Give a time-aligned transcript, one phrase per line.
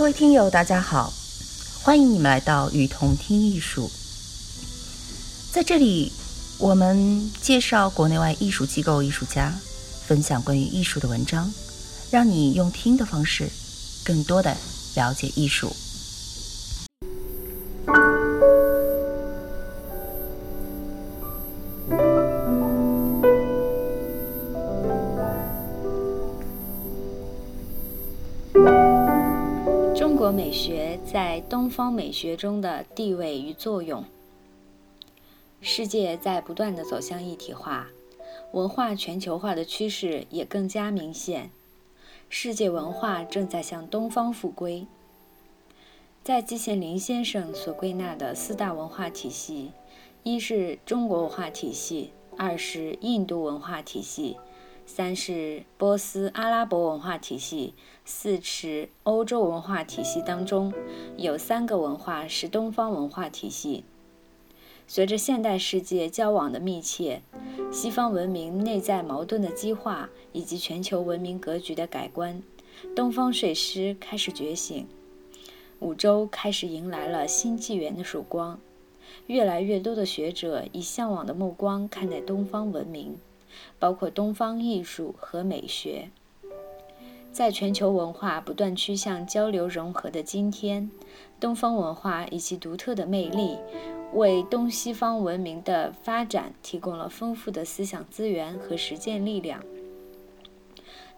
[0.00, 1.12] 各位听友，大家好，
[1.82, 3.90] 欢迎你们来到雨桐听艺术。
[5.52, 6.10] 在这里，
[6.56, 9.54] 我们介绍国内外艺术机构、艺术家，
[10.06, 11.52] 分享关于艺术的文章，
[12.10, 13.50] 让你用听的方式，
[14.02, 14.56] 更多的
[14.94, 15.76] 了解艺术。
[30.32, 34.04] 美学在东方美学中的地位与作用。
[35.60, 37.88] 世界在不断的走向一体化，
[38.52, 41.50] 文化全球化的趋势也更加明显。
[42.28, 44.86] 世界文化正在向东方复归。
[46.22, 49.72] 在季羡林先生所归纳的四大文化体系，
[50.22, 54.36] 一是中国文化体系，二是印度文化体系。
[54.92, 57.74] 三是波斯阿拉伯文化体系，
[58.04, 60.74] 四是欧洲文化体系当中，
[61.16, 63.84] 有三个文化是东方文化体系。
[64.88, 67.22] 随着现代世界交往的密切，
[67.70, 72.42] 西方文明内在矛盾的激化，以及全球文明格局的改观，
[72.96, 74.88] 东方睡狮开始觉醒，
[75.78, 78.58] 五洲开始迎来了新纪元的曙光。
[79.28, 83.16] 越来越多的学者以向往的目光看待东方文明。
[83.78, 86.10] 包括东方艺术和美学，
[87.32, 90.90] 在全球文化不断趋向交流融合的今天，
[91.38, 93.56] 东方文化以其独特的魅力，
[94.12, 99.62] 为东西方文明的发展提供了丰富的思想资源和实践力量。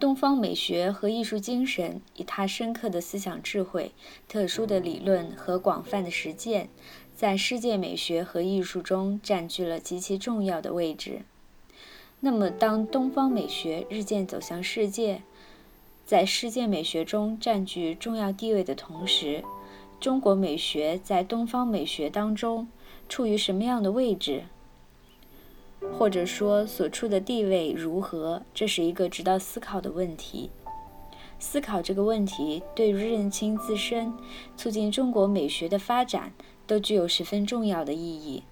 [0.00, 3.90] 东方美学和艺术精神，以它深刻的思想智慧、
[4.28, 6.68] 特殊的理论和广泛的实践，
[7.16, 11.22] 在世界美学和艺术中占据了极其重要的位置。
[12.20, 15.22] 那么，当东方美学日渐走向世界，
[16.04, 19.44] 在世界美学中占据重要地位的同时，
[20.00, 22.66] 中国美学在东方美学当中
[23.08, 24.44] 处于什么样的位置？
[25.96, 28.42] 或者说，所处的地位如何？
[28.52, 30.50] 这是一个值得思考的问题。
[31.38, 34.12] 思考这个问题，对于认清自身、
[34.56, 36.32] 促进中国美学的发展，
[36.66, 38.42] 都具有十分重要的意义。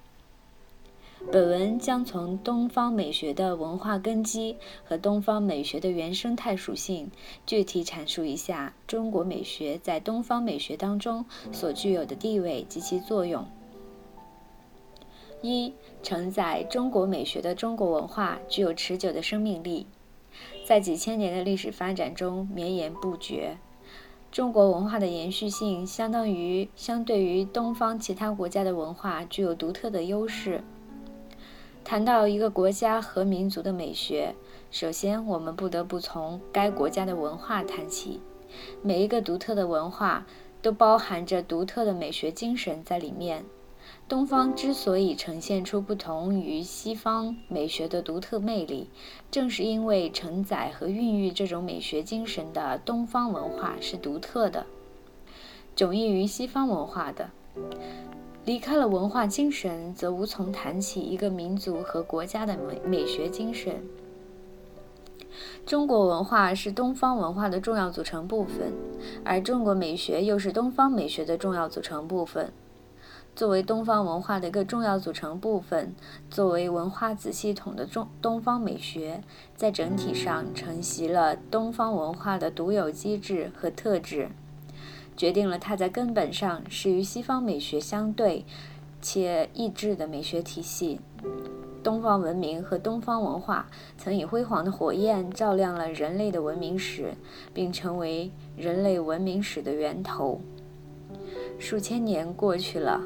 [1.33, 7.11] 本文将从东方美学的文化根基和东方美学的原生态属性，
[7.45, 13.45] 具体阐述一下中国美学在东方美学当中所具有的地位及其作用。
[15.43, 19.87] 一、承载中国美学的中国文化具有持久的生命力，
[20.65, 23.59] 在几千年的历史发展中绵延不绝。
[24.31, 30.63] 中国文化的延续性相当于相对于东方其他国家的文化具有独特的优势。
[31.89, 34.35] 谈到一个国家和民族的美学，
[34.73, 38.21] 首先我们不得不从该国家的文化谈起。
[38.83, 40.27] 每一个独特的文化
[40.61, 43.45] 都包含着独特的美学精神在里面。
[44.09, 48.91] 东方之所以呈现出不同于西方美学的独特魅力，
[49.31, 54.67] 正是因为承载和孕育这种美学精神的东方文化是独特的，
[55.77, 57.31] 迥异于西方文化的。
[58.47, 63.83] 离开了文化精神，则无从谈起一个民族和国家的美美学精神。
[65.67, 68.73] 中国文化是东方文化的重要组成部分，
[69.25, 72.53] 而中国美学又是东方美学的重要组成部分。
[73.35, 75.93] 作为东方文化的一个重要组成部分，
[76.31, 79.25] 作为文化子系统的中东方美学，
[79.57, 84.29] 在整体上承袭了东方文化的独有机制和特质。
[85.17, 88.45] 决定了它在根本上是与西方美学相对
[89.01, 91.01] 且异质的美学体系。
[91.83, 97.15] 东方文明和东方文化曾以辉煌的火焰照亮了人类的文明史，
[97.55, 100.41] 并成为人类文明史的源头。
[101.59, 103.01] 数千年过去了，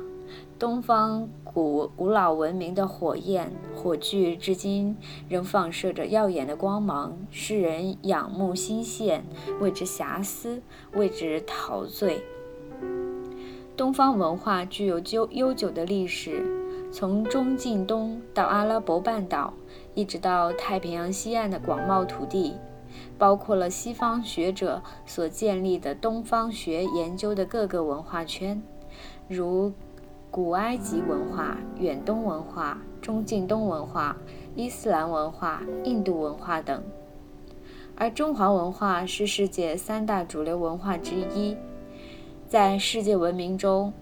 [0.58, 1.28] 东方。
[1.52, 4.96] 古古老文明的火焰火炬，至今
[5.28, 9.22] 仍放射着耀眼的光芒，世人仰慕心羡，
[9.58, 10.62] 为之遐思，
[10.92, 12.22] 为之陶醉。
[13.76, 16.46] 东方文化具有悠悠久的历史，
[16.92, 19.52] 从中近东到阿拉伯半岛，
[19.94, 22.54] 一直到太平洋西岸的广袤土地，
[23.18, 28.62] 包括了西方学者所建立的东方学研究的各个文化圈，
[29.26, 29.72] 如。
[30.30, 34.16] 古埃及文化、远东文化、中近东文化、
[34.54, 36.80] 伊斯兰文化、印度文化等，
[37.96, 41.56] 而中华文化是世界三大主流文化之一。
[42.46, 43.92] 在世界文明中，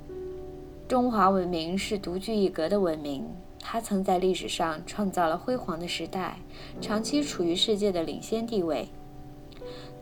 [0.86, 3.26] 中华文明是独具一格的文明。
[3.58, 6.36] 它曾在历史上创造了辉煌的时代，
[6.78, 8.88] 长期处于世界的领先地位。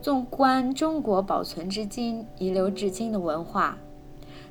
[0.01, 3.77] 纵观中国保存至今、遗留至今的文化，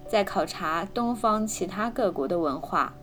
[0.08, 2.94] 在考察东方其他各国的文化，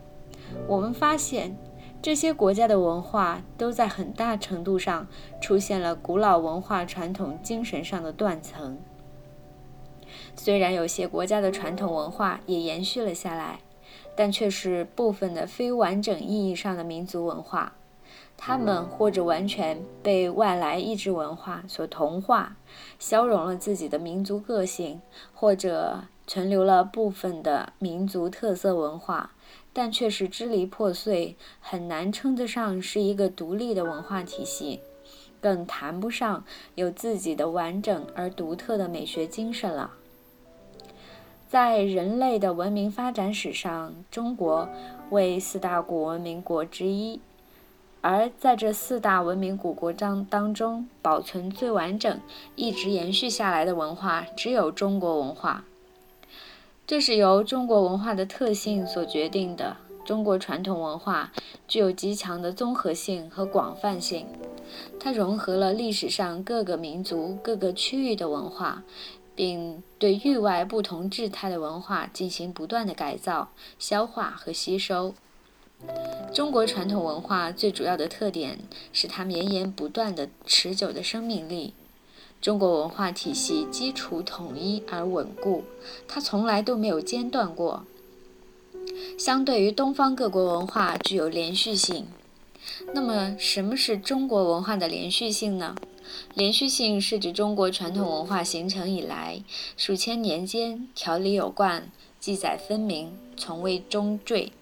[0.66, 1.56] 我们发现
[2.00, 5.06] 这些国家的文化都在很大程度上
[5.40, 8.78] 出现了古老文化传统精神上的断层。
[10.36, 13.60] 虽然有些国家的传统文化也延续了下来，
[14.16, 17.72] 但却是部分的非完整意义上的民族文化。
[18.36, 22.56] 他们或者完全被外来意志文化所同化，
[22.98, 25.00] 消融了自己的民族个性，
[25.32, 29.32] 或者存留了部分的民族特色文化，
[29.72, 34.80] 但却是支离破碎，很难称得上是一个独立的文化体系，
[35.40, 36.44] 更谈不上
[36.74, 39.90] 有自己的完整而独特的美学精神了。
[41.46, 44.68] 在人类的文明发展史上，中国
[45.10, 47.20] 为四大古文明国之一。
[48.00, 52.20] 而在这四大文明古国章当中，保存最完整、
[52.54, 55.64] 一直延续下来的文化，只有中国文化。
[56.86, 59.78] 这是由中国文化的特性所决定的。
[60.04, 61.32] 中国传统文化
[61.66, 64.26] 具有极强的综合性和广泛性，
[65.00, 68.82] 它融合了历史上各个民族、各个区域的文化，
[69.34, 73.48] 并对域外不同质态的文化进行不断的改造、
[73.78, 75.14] 消化和吸收。
[76.34, 78.58] 中国传统文化最主要的特点
[78.92, 81.72] 是它绵延不断的持久的生命力。
[82.44, 85.64] 中国文化体系基础统一而稳固，
[86.06, 87.86] 它从来都没有间断过。
[89.18, 92.06] 相对于东方各国文化，具有连续性。
[92.92, 95.74] 那么，什么是中国文化的连续性呢？
[96.34, 99.42] 连续性是指中国传统文化形成以来
[99.78, 101.90] 数千年间条理有贯、
[102.20, 104.52] 记载分明，从未中坠。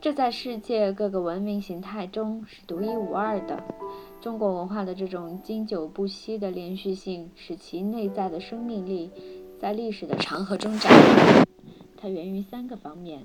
[0.00, 3.64] 这在世界各个文明形态中是独一无二的。
[4.26, 9.08] 中国文化的这种经久不息的连续性，使其内在的生命力
[9.60, 11.44] 在历史的长河中展开。
[11.96, 13.24] 它源于三个方面：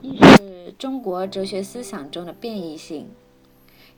[0.00, 3.06] 一是中国哲学思想中的变异性，《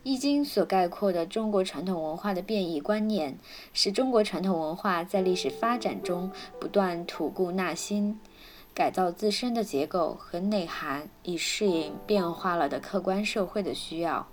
[0.03, 3.39] 易经》所概括的中国传统文化的变异观念，
[3.75, 8.19] 使中国传统文化在历史发展中不断吐故纳新。
[8.73, 14.27] 改造自身的结构和内涵，以适应变化了的客观社会的需要。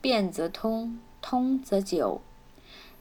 [0.00, 2.20] 变则通，通则久。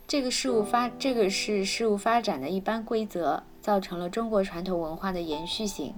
[0.08, 5.94] 这个事物发，这个是事物发展的一般规则，造成了中国传统文化的延续性。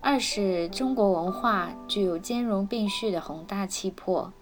[0.00, 4.32] 二是中国文化具有兼容并蓄的宏大气魄，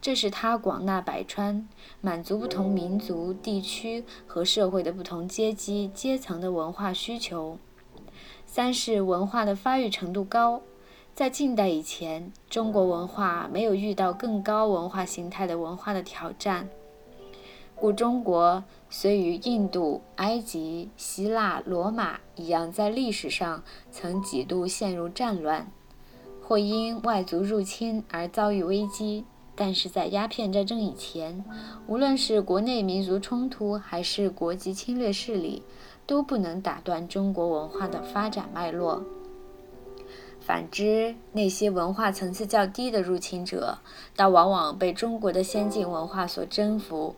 [0.00, 1.68] 这是它广纳百川，
[2.00, 7.58] 满足不同民族、地区和社会的不同阶级、阶层的文化需求。
[8.46, 10.62] 三是文化的发育程度高，
[11.18, 16.68] 在近代以前，中国文化没有遇到更高文化形态的文化的挑战，
[17.74, 25.72] 故中国虽与印度、埃及、希腊、罗马一样，在历史上曾几度陷入战乱，
[26.40, 29.24] 或因外族入侵而遭遇危机，
[29.56, 31.44] 但是在鸦片战争以前，
[31.88, 35.64] 无论是国内民族冲突，还是国际侵略势力。
[36.06, 39.04] 都不能打断中国文化的发展脉络。
[40.48, 43.80] 反之，那些文化层次较低的入侵者，
[44.16, 47.14] 倒往往被中国的先进文化所征服。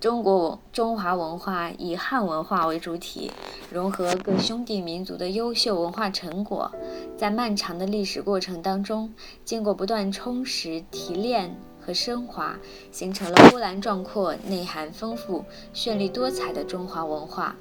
[0.00, 3.30] 中国中华文化以汉文化为主体，
[3.70, 6.72] 融合各兄弟民族的优秀文化成果，
[7.16, 9.14] 在漫长的历史过程当中，
[9.44, 12.58] 经过不断充实、提炼和升华，
[12.90, 17.54] 形成了波澜壮阔、内涵丰富、绚丽多彩的中华文化。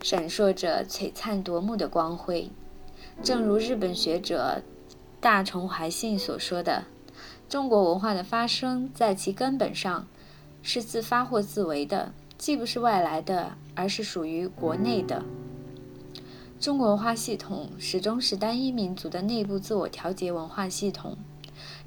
[0.00, 2.48] 闪烁着璀璨夺目的光辉，
[3.22, 4.62] 正如日本学者
[5.20, 6.84] 大重怀信所说的
[7.48, 10.06] ：“中国文化的发生，在其根本上
[10.62, 15.24] 是自发或自为的，既不是外来的，而是属于国内的。
[16.60, 21.16] 中国文化系统始终是单一民族的内部自我调节文化系统。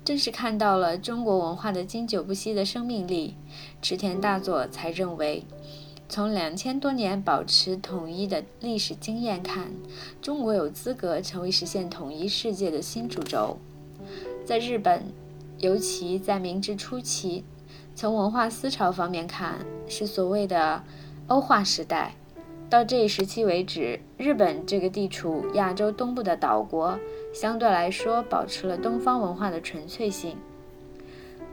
[0.04, 3.36] 正是看到了中国文化的经久不息的生命力，
[3.82, 5.46] 池田大作才认为。”
[6.10, 9.72] 从两千多年保持统一的历史经验看，
[10.20, 13.60] 中国有资格成为实现统一世界的新主轴。
[14.44, 15.04] 在日本，
[15.60, 17.44] 尤其在明治初期，
[17.94, 20.84] 从文化思潮方面看，是所谓的
[21.28, 22.16] 欧化时代。
[22.72, 26.98] 到这一时期为止，日本这个地处亚洲东部的岛国，
[27.32, 30.36] 相对来说保持了东方文化的纯粹性。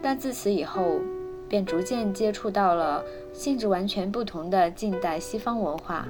[0.00, 1.00] 但自此以后，
[1.48, 6.06] 便逐渐接触到了性质完全不同的近代西方文化。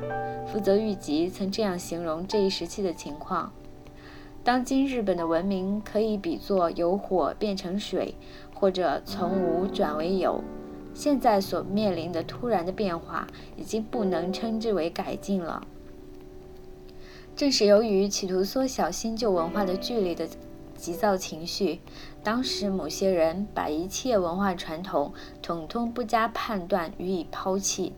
[0.47, 3.53] 福泽谕吉曾这样形容这一时期的情况：
[4.43, 8.15] 当今日本的文明可以比作由火变成水，
[8.55, 10.43] 或者从无转为有，
[10.95, 13.27] 现在所面临的突然的变化，
[13.57, 15.67] 已经不能称之为改进了。
[17.35, 20.27] 正是由于企图缩小新旧文化的距离的
[20.77, 21.81] 急躁情绪，
[22.23, 27.93] 当时某些人把一切文化传统统统不加判断予以抛弃。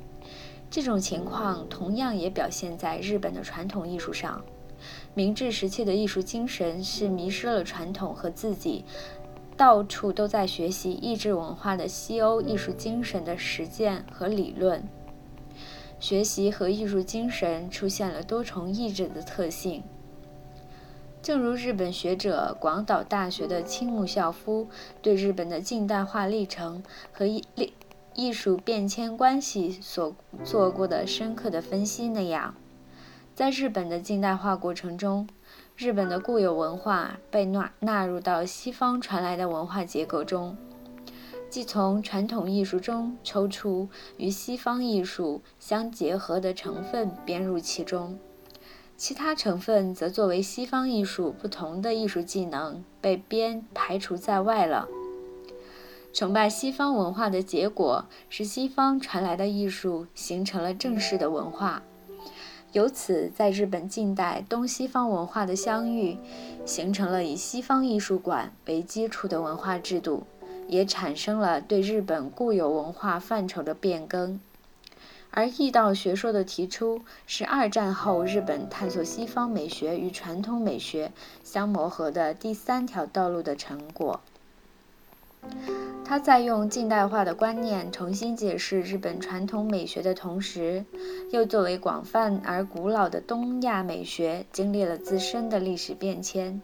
[0.70, 4.42] 这种情况同样也表现在日本的传统艺术上。
[5.14, 8.84] 明治时期的艺术精神是迷失了传统和自己，
[9.56, 14.86] 到处都在学习意志文化的西欧艺术精神的实践和理论。
[15.98, 19.82] 学习和艺术精神出现了多重意志的特性。
[21.28, 24.66] 正如日本学者广岛大学的青木孝夫
[25.02, 26.82] 对日本的近代化历程
[27.12, 27.44] 和艺
[28.14, 32.54] 艺术变迁关系所做过的深刻的分析那样。
[33.34, 35.28] 在日本的近代化过程中，
[35.76, 40.56] 日本的固有文化被纳纳入到西方传来的文化结构中，
[41.50, 48.18] 即从传统艺术中抽出与西方艺术相结合的成分编入其中，
[48.98, 54.88] 其他成分则作为西方艺术不同的艺术技能被编排除在外了。
[56.12, 61.80] 崇拜西方文化的结果是西方传来的艺术形成了正式的文化。
[62.72, 66.18] 由此，在日本近代东西方文化的相遇，
[66.66, 70.24] 形成了以西方艺术馆为基础的文化制度，
[70.66, 74.40] 也产生了对日本固有文化范畴的变更。
[75.30, 81.12] 而易道学说的提出，是二战后日本探索西方美学与传统美学
[81.44, 84.20] 相磨合的第三条道路的成果。
[86.04, 90.84] 他在用近代化的观念重新解释日本传统美学的同时，
[91.30, 96.60] 又作为广泛而古老的东亚美学经历了自身的历史变迁。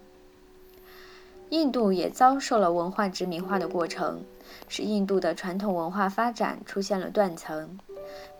[1.50, 4.24] 印度也遭受了文化殖民化的过程，
[4.66, 7.78] 使印度的传统文化发展出现了断层。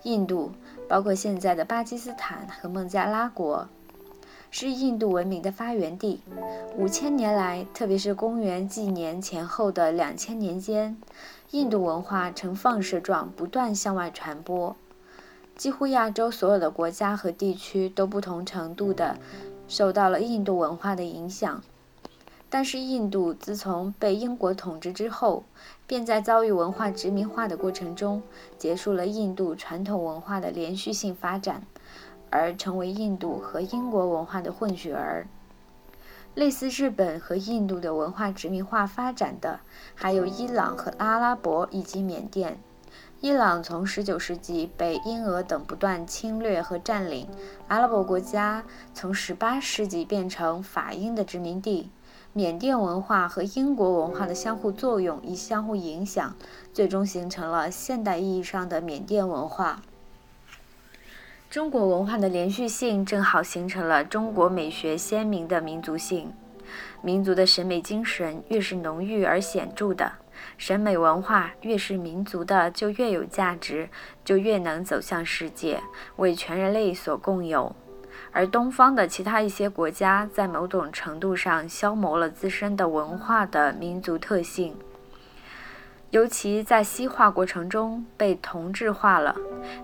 [0.05, 0.51] 印度
[0.87, 3.67] 包括现在的巴基斯坦和孟加拉国。
[4.51, 6.21] 是印度文明的发源地。
[6.77, 10.95] 五千年来，特别是公元纪年前后的两千年间，
[11.51, 14.73] 印度文化呈放射状不断向外传播，
[15.57, 19.17] 几乎亚洲所有的国家和地区都不同程度地
[19.67, 21.61] 受到了印度文化的影响。
[22.57, 25.43] 但是，印度自从被英国统治之后，
[25.85, 28.23] 便在遭遇文化殖民化的过程中，
[28.57, 31.63] 结束了印度传统文化的连续性发展。
[32.29, 35.27] 而成为印度和英国文化的混血儿。
[36.33, 39.59] 类似日本和印度的文化殖民化发展的，
[39.93, 42.57] 还有伊朗和阿拉伯以及缅甸。
[43.19, 47.27] 伊朗从19世纪被英俄等不断侵略和占领，
[47.67, 51.89] 阿拉伯国家从18世纪变成法英的殖民地。
[52.37, 56.35] 缅甸文化和英国文化的相互作用与相互影响，
[56.73, 59.81] 最终形成了现代意义上的缅甸文化。
[61.49, 66.33] 中国文化的连续性正好形成了中国美学鲜明的民族性。
[67.01, 70.11] 民族的审美精神越是浓郁而显著的，
[70.57, 73.87] 审美文化越是民族的，就越有价值，
[74.25, 75.79] 就越能走向世界，
[76.17, 77.73] 为全人类所共有。
[78.31, 84.75] 而东方的其他一些国家，在某种程度上消磨了自身的文化的民族特性。
[86.11, 89.35] 尤其在西化过程中被同质化了，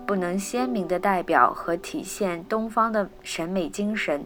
[0.06, 4.24] 不能鲜明地代表和体现东方的审美精神。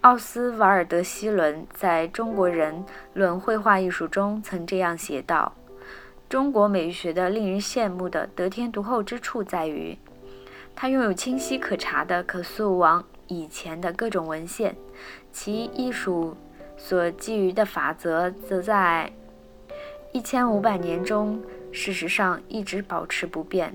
[0.00, 5.52] 奥斯瓦尔德·希伦在中国人论绘画艺术中曾这样写道
[6.26, 9.96] ：“中国美学的令人羡慕的得天独厚之处在于，
[10.74, 14.76] 它拥有清晰可查的、可溯往以前的各种文献，
[15.32, 16.36] 其艺术
[16.76, 19.10] 所基于的法则则在。”
[20.12, 23.74] 一千五百年中，事实上一直保持不变。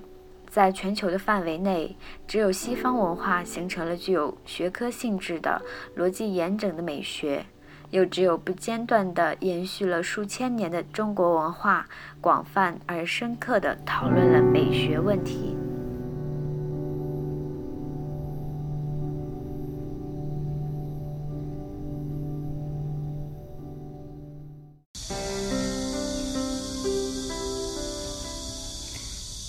[0.49, 1.95] 在全球的范围内，
[2.27, 5.61] 只有西方文化形成了具有学科性质的、
[5.97, 7.45] 逻辑严整的美学，
[7.91, 11.87] 又只有不间断地延续了数千年的中国文化，
[12.19, 15.55] 广泛而深刻地讨论了美学问题。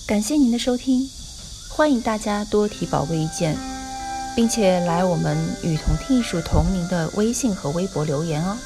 [0.06, 1.10] 感谢您的收听，
[1.68, 3.56] 欢迎大家多提宝贵意见，
[4.36, 8.56] 并且来我们与同听艺术同名的微信和微博留言哦。